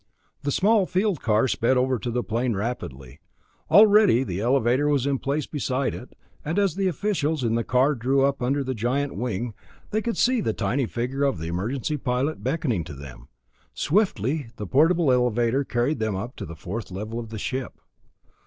The 0.41 0.51
small 0.51 0.87
field 0.87 1.21
car 1.21 1.47
sped 1.47 1.77
over 1.77 1.99
to 1.99 2.09
the 2.09 2.23
plane 2.23 2.55
rapidly. 2.55 3.19
Already 3.69 4.23
the 4.23 4.41
elevator 4.41 4.89
was 4.89 5.05
in 5.05 5.19
place 5.19 5.45
beside 5.45 5.93
it, 5.93 6.15
and 6.43 6.57
as 6.57 6.73
the 6.73 6.87
officials 6.87 7.43
in 7.43 7.53
the 7.53 7.63
car 7.63 7.93
drew 7.93 8.25
up 8.25 8.41
under 8.41 8.63
the 8.63 8.73
giant 8.73 9.13
wing, 9.15 9.53
they 9.91 10.01
could 10.01 10.17
see 10.17 10.41
the 10.41 10.53
tiny 10.53 10.87
figure 10.87 11.21
of 11.21 11.37
the 11.37 11.49
emergency 11.49 11.97
pilot 11.97 12.43
beckoning 12.43 12.83
to 12.85 12.95
them. 12.95 13.27
Swiftly 13.75 14.47
the 14.55 14.65
portable 14.65 15.11
elevator 15.11 15.63
carried 15.63 15.99
them 15.99 16.15
up 16.15 16.35
to 16.37 16.47
the 16.47 16.55
fourth 16.55 16.89
level 16.89 17.19
of 17.19 17.29
the 17.29 17.37
ship. 17.37 17.79